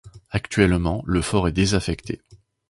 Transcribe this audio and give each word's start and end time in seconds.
Actuellement, 0.31 1.03
le 1.05 1.21
fort 1.21 1.47
est 1.47 1.51
désaffecté. 1.51 2.23